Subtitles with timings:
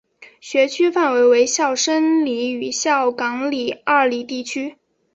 [0.39, 4.77] 学区范围为孝深里与孝冈里二里地区。